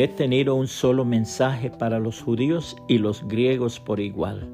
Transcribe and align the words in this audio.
He 0.00 0.06
tenido 0.06 0.54
un 0.54 0.68
solo 0.68 1.04
mensaje 1.04 1.70
para 1.70 1.98
los 1.98 2.22
judíos 2.22 2.76
y 2.86 2.98
los 2.98 3.26
griegos 3.26 3.80
por 3.80 3.98
igual. 3.98 4.48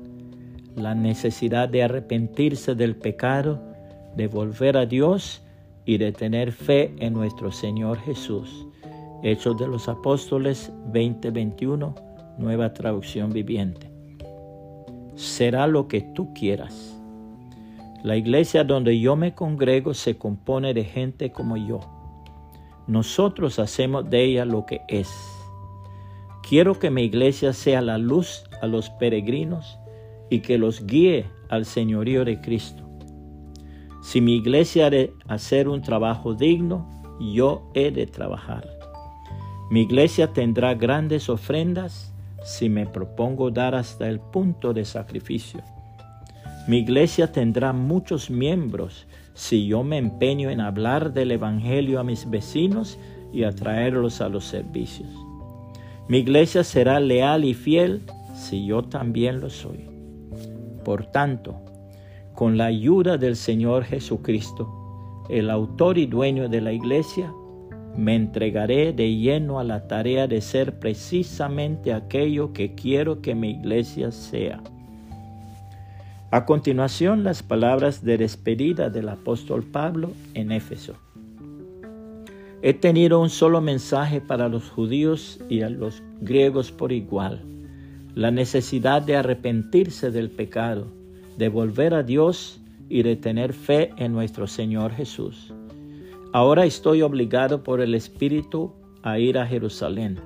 La 0.75 0.95
necesidad 0.95 1.69
de 1.69 1.83
arrepentirse 1.83 2.75
del 2.75 2.97
pecado, 2.97 3.61
de 4.17 4.27
volver 4.27 4.79
a 4.79 4.87
Dios 4.87 5.43
y 5.85 5.99
de 5.99 6.13
tener 6.13 6.51
fe 6.51 6.95
en 6.99 7.13
nuestro 7.13 7.53
Señor 7.53 7.99
Jesús. 7.99 8.67
Hechos 9.23 9.59
de 9.59 9.69
los 9.69 9.87
Apóstoles 9.87 10.73
20:21, 10.95 11.95
nueva 12.39 12.73
traducción 12.73 13.31
viviente. 13.31 13.91
Será 15.15 15.67
lo 15.67 15.89
que 15.89 16.01
tú 16.15 16.33
quieras. 16.33 16.99
La 18.03 18.17
iglesia 18.17 18.65
donde 18.65 18.99
yo 18.99 19.15
me 19.15 19.35
congrego 19.35 19.93
se 19.93 20.17
compone 20.17 20.73
de 20.73 20.85
gente 20.85 21.33
como 21.33 21.59
yo. 21.59 21.81
Nosotros 22.87 23.59
hacemos 23.59 24.09
de 24.11 24.25
ella 24.25 24.45
lo 24.45 24.67
que 24.67 24.83
es. 24.89 25.35
Quiero 26.47 26.79
que 26.79 26.91
mi 26.91 27.05
iglesia 27.05 27.55
sea 27.55 27.81
la 27.81 27.97
luz 27.97 28.45
a 28.61 28.67
los 28.67 28.91
peregrinos 28.91 29.79
y 30.29 30.41
que 30.41 30.59
los 30.59 30.85
guíe 30.85 31.25
al 31.49 31.65
señorío 31.65 32.23
de 32.27 32.43
Cristo. 32.43 32.87
Si 34.03 34.21
mi 34.21 34.37
iglesia 34.37 34.87
ha 34.87 34.91
de 34.91 35.15
hacer 35.27 35.69
un 35.69 35.81
trabajo 35.81 36.35
digno, 36.35 36.87
yo 37.33 37.71
he 37.73 37.91
de 37.91 38.07
trabajar. 38.07 38.69
Mi 39.71 39.83
iglesia 39.83 40.35
tendrá 40.35 40.75
grandes 40.75 41.31
ofrendas 41.31 42.13
si 42.45 42.69
me 42.69 42.85
propongo 42.85 43.51
dar 43.51 43.75
hasta 43.75 44.07
el 44.07 44.21
punto 44.21 44.75
de 44.75 44.85
sacrificio. 44.85 45.63
Mi 46.69 46.79
iglesia 46.79 47.33
tendrá 47.33 47.73
muchos 47.73 48.29
miembros 48.29 49.07
si 49.33 49.67
yo 49.67 49.83
me 49.83 49.97
empeño 49.97 50.51
en 50.51 50.61
hablar 50.61 51.15
del 51.15 51.31
Evangelio 51.31 52.01
a 52.01 52.05
mis 52.05 52.29
vecinos 52.29 52.99
y 53.33 53.45
atraerlos 53.45 54.21
a 54.21 54.29
los 54.29 54.45
servicios. 54.45 55.24
Mi 56.07 56.19
iglesia 56.19 56.65
será 56.65 57.01
leal 57.01 57.45
y 57.45 57.55
fiel 57.55 58.03
si 58.35 58.67
yo 58.67 58.83
también 58.83 59.41
lo 59.41 59.49
soy. 59.49 59.89
Por 60.85 61.07
tanto, 61.07 61.57
con 62.35 62.59
la 62.59 62.67
ayuda 62.67 63.17
del 63.17 63.37
Señor 63.37 63.85
Jesucristo, 63.85 64.69
el 65.31 65.49
autor 65.49 65.97
y 65.97 66.07
dueño 66.07 66.49
de 66.51 66.61
la 66.61 66.73
iglesia, 66.73 67.33
me 67.97 68.17
entregaré 68.17 68.93
de 68.93 69.17
lleno 69.17 69.59
a 69.59 69.65
la 69.65 69.87
tarea 69.87 70.27
de 70.27 70.43
ser 70.43 70.79
precisamente 70.79 71.95
aquello 71.95 72.53
que 72.53 72.75
quiero 72.75 73.23
que 73.23 73.35
mi 73.35 73.53
iglesia 73.53 74.11
sea. 74.11 74.61
A 76.31 76.45
continuación, 76.45 77.25
las 77.25 77.43
palabras 77.43 78.05
de 78.05 78.19
despedida 78.19 78.91
del 78.91 79.09
apóstol 79.09 79.63
Pablo 79.63 80.11
en 80.35 80.51
Éfeso. 80.51 80.97
He 82.67 82.73
tenido 82.73 83.21
un 83.21 83.29
solo 83.29 83.61
mensaje 83.61 84.23
para 84.23 84.49
los 84.49 84.71
judíos 84.71 85.39
y 85.51 85.61
a 85.61 85.69
los 85.69 86.03
griegos 86.23 86.73
por 86.73 86.93
igual, 86.93 87.43
la 88.15 88.31
necesidad 88.31 89.03
de 89.03 89.19
arrepentirse 89.19 90.11
del 90.11 90.31
pecado 90.31 90.87
de 91.37 91.51
volver 91.51 91.93
a 91.93 92.03
Dios 92.03 92.59
y 92.89 93.03
de 93.03 93.17
tener 93.17 93.53
fe 93.53 93.91
en 93.99 94.15
nuestro 94.15 94.47
Señor 94.47 94.93
Jesús. 94.93 95.53
Ahora 96.33 96.65
estoy 96.65 97.03
obligado 97.03 97.63
por 97.63 97.83
el 97.83 97.95
Espíritu 97.95 98.73
a 99.03 99.19
ir 99.19 99.37
a 99.37 99.47
Jerusalén. 99.47 100.19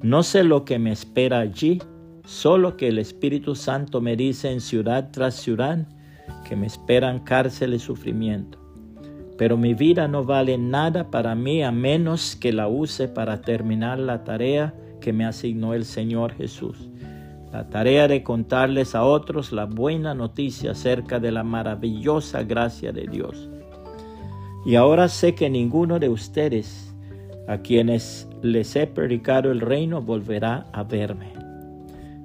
No 0.00 0.22
sé 0.22 0.44
lo 0.44 0.64
que 0.64 0.78
me 0.78 0.92
espera 0.92 1.40
allí, 1.40 1.82
solo 2.24 2.76
que 2.76 2.86
el 2.86 3.00
Espíritu 3.00 3.56
Santo 3.56 4.00
me 4.00 4.14
dice 4.14 4.52
en 4.52 4.60
ciudad 4.60 5.10
tras 5.10 5.34
ciudad 5.34 5.88
que 6.48 6.54
me 6.54 6.68
esperan 6.68 7.18
cárcel 7.18 7.74
y 7.74 7.80
sufrimiento. 7.80 8.67
Pero 9.38 9.56
mi 9.56 9.72
vida 9.72 10.08
no 10.08 10.24
vale 10.24 10.58
nada 10.58 11.10
para 11.10 11.34
mí 11.34 11.62
a 11.62 11.72
menos 11.72 12.36
que 12.36 12.52
la 12.52 12.68
use 12.68 13.08
para 13.08 13.40
terminar 13.40 13.98
la 13.98 14.24
tarea 14.24 14.74
que 15.00 15.14
me 15.14 15.24
asignó 15.24 15.72
el 15.72 15.86
Señor 15.86 16.34
Jesús 16.34 16.90
la 17.52 17.68
tarea 17.68 18.08
de 18.08 18.22
contarles 18.22 18.94
a 18.94 19.04
otros 19.04 19.52
la 19.52 19.64
buena 19.64 20.14
noticia 20.14 20.72
acerca 20.72 21.18
de 21.18 21.32
la 21.32 21.42
maravillosa 21.42 22.42
gracia 22.42 22.92
de 22.92 23.06
Dios. 23.06 23.48
Y 24.66 24.74
ahora 24.74 25.08
sé 25.08 25.34
que 25.34 25.48
ninguno 25.48 25.98
de 25.98 26.08
ustedes 26.08 26.94
a 27.46 27.58
quienes 27.58 28.28
les 28.42 28.76
he 28.76 28.86
predicado 28.86 29.50
el 29.50 29.60
reino 29.60 30.02
volverá 30.02 30.66
a 30.72 30.82
verme. 30.82 31.32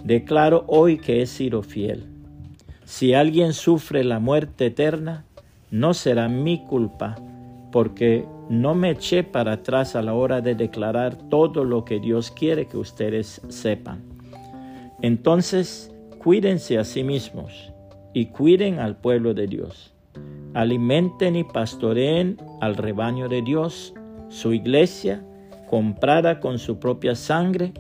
Declaro 0.04 0.66
hoy 0.68 0.98
que 0.98 1.22
he 1.22 1.26
sido 1.26 1.64
fiel. 1.64 2.06
Si 2.84 3.14
alguien 3.14 3.54
sufre 3.54 4.04
la 4.04 4.20
muerte 4.20 4.66
eterna, 4.66 5.24
no 5.74 5.96
será 5.96 6.30
mi 6.30 6.64
culpa, 6.66 7.16
porque 7.72 8.28
no 8.48 8.76
me 8.76 8.92
eché 8.92 9.24
para 9.24 9.54
atrás 9.54 9.96
a 9.96 10.04
la 10.04 10.14
hora 10.14 10.40
de 10.40 10.54
declarar 10.54 11.16
todo 11.16 11.64
lo 11.64 11.84
que 11.84 12.00
Dios 12.00 12.30
quiere 12.30 12.68
que 12.68 12.78
ustedes 12.78 13.42
sepan. 13.50 14.04
Entonces, 15.02 15.92
cuídense 16.20 16.78
a 16.78 16.84
sí 16.84 17.04
mismos 17.04 17.74
y 18.14 18.28
cuiden 18.28 18.78
al 18.78 18.98
pueblo 18.98 19.34
de 19.34 19.48
Dios. 19.48 19.96
Alimenten 20.54 21.36
y 21.36 21.44
pastoreen 21.44 22.38
al 22.62 22.76
rebaño 22.76 23.28
de 23.28 23.42
Dios, 23.42 23.96
su 24.30 24.54
iglesia, 24.54 25.26
comprada 25.72 26.40
con 26.40 26.60
su 26.60 26.78
propia 26.78 27.16
sangre, 27.16 27.74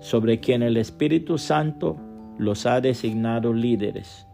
sobre 0.00 0.40
quien 0.40 0.64
el 0.64 0.76
Espíritu 0.76 1.38
Santo 1.38 1.96
los 2.38 2.66
ha 2.66 2.80
designado 2.80 3.52
líderes. 3.52 4.26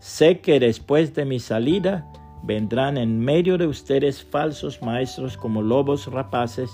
Sé 0.00 0.40
que 0.40 0.58
después 0.58 1.14
de 1.14 1.24
mi 1.26 1.38
salida 1.38 2.10
vendrán 2.42 2.96
en 2.96 3.20
medio 3.20 3.58
de 3.58 3.66
ustedes 3.66 4.22
falsos 4.22 4.82
maestros 4.82 5.36
como 5.36 5.62
lobos 5.62 6.06
rapaces 6.06 6.70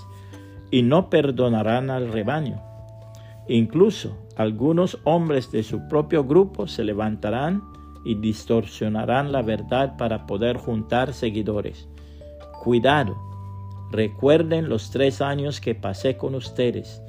y 0.71 0.81
no 0.81 1.09
perdonarán 1.09 1.89
al 1.89 2.11
rebaño. 2.11 2.61
Incluso 3.47 4.17
algunos 4.35 4.99
hombres 5.03 5.51
de 5.51 5.63
su 5.63 5.87
propio 5.87 6.23
grupo 6.23 6.67
se 6.67 6.83
levantarán 6.83 7.63
y 8.05 8.15
distorsionarán 8.15 9.31
la 9.31 9.41
verdad 9.41 9.97
para 9.97 10.25
poder 10.25 10.57
juntar 10.57 11.13
seguidores. 11.13 11.87
Cuidado, 12.63 13.17
recuerden 13.91 14.69
los 14.69 14.91
tres 14.91 15.21
años 15.21 15.61
que 15.61 15.75
pasé 15.75 16.17
con 16.17 16.35
ustedes, 16.35 17.01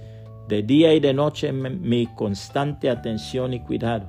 de 0.48 0.62
día 0.62 0.94
y 0.94 1.00
de 1.00 1.12
noche 1.12 1.52
mi 1.52 2.06
constante 2.14 2.88
atención 2.88 3.52
y 3.52 3.60
cuidado, 3.60 4.08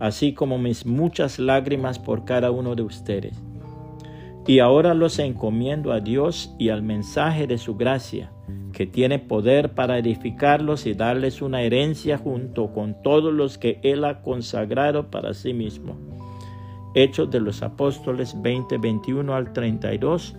así 0.00 0.34
como 0.34 0.58
mis 0.58 0.84
muchas 0.84 1.38
lágrimas 1.38 1.98
por 1.98 2.24
cada 2.24 2.50
uno 2.50 2.74
de 2.74 2.82
ustedes. 2.82 3.40
Y 4.46 4.58
ahora 4.58 4.94
los 4.94 5.18
encomiendo 5.18 5.92
a 5.92 6.00
Dios 6.00 6.54
y 6.58 6.70
al 6.70 6.82
mensaje 6.82 7.46
de 7.46 7.58
su 7.58 7.76
gracia 7.76 8.32
que 8.72 8.86
tiene 8.86 9.18
poder 9.18 9.74
para 9.74 9.98
edificarlos 9.98 10.86
y 10.86 10.94
darles 10.94 11.42
una 11.42 11.62
herencia 11.62 12.18
junto 12.18 12.72
con 12.72 13.00
todos 13.02 13.32
los 13.32 13.58
que 13.58 13.78
Él 13.82 14.04
ha 14.04 14.22
consagrado 14.22 15.10
para 15.10 15.34
sí 15.34 15.52
mismo. 15.52 15.96
Hechos 16.94 17.30
de 17.30 17.40
los 17.40 17.62
Apóstoles 17.62 18.34
20, 18.40 18.78
21 18.78 19.34
al 19.34 19.52
32, 19.52 20.34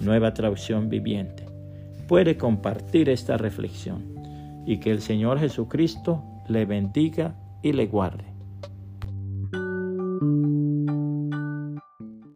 nueva 0.00 0.32
traducción 0.32 0.88
viviente. 0.88 1.44
Puede 2.08 2.36
compartir 2.36 3.08
esta 3.08 3.36
reflexión 3.36 4.14
y 4.66 4.78
que 4.78 4.90
el 4.90 5.00
Señor 5.00 5.38
Jesucristo 5.38 6.22
le 6.48 6.64
bendiga 6.64 7.34
y 7.62 7.72
le 7.72 7.86
guarde. 7.86 8.31